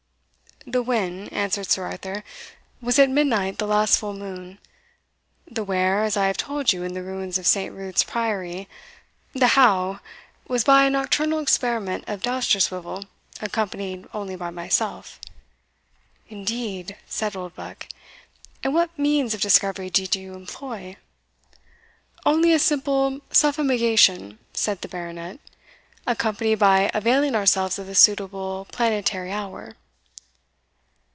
"The 0.67 0.83
when," 0.83 1.27
answered 1.29 1.71
Sir 1.71 1.85
Arthur, 1.87 2.23
"was 2.83 2.99
at 2.99 3.09
midnight 3.09 3.57
the 3.57 3.65
last 3.65 3.97
full 3.97 4.13
moon 4.13 4.59
the 5.49 5.63
where, 5.63 6.03
as 6.03 6.15
I 6.15 6.27
have 6.27 6.37
told 6.37 6.71
you, 6.71 6.83
in 6.83 6.93
the 6.93 7.01
ruins 7.01 7.39
of 7.39 7.47
St. 7.47 7.73
Ruth's 7.73 8.03
priory 8.03 8.69
the 9.33 9.47
how, 9.49 10.01
was 10.47 10.63
by 10.63 10.83
a 10.83 10.91
nocturnal 10.91 11.39
experiment 11.39 12.03
of 12.07 12.21
Dousterswivel, 12.21 13.05
accompanied 13.41 14.07
only 14.13 14.35
by 14.35 14.51
myself." 14.51 15.19
"Indeed!" 16.29 16.95
said 17.07 17.35
Oldbuck; 17.35 17.87
"and 18.63 18.71
what 18.75 18.95
means 18.99 19.33
of 19.33 19.41
discovery 19.41 19.89
did 19.89 20.15
you 20.15 20.35
employ?" 20.35 20.95
"Only 22.23 22.53
a 22.53 22.59
simple 22.59 23.21
suffumigation," 23.31 24.37
said 24.53 24.81
the 24.81 24.87
Baronet, 24.87 25.39
"accompanied 26.05 26.59
by 26.59 26.91
availing 26.93 27.33
ourselves 27.33 27.79
of 27.79 27.87
the 27.87 27.95
suitable 27.95 28.67
planetary 28.71 29.31
hour." 29.31 29.75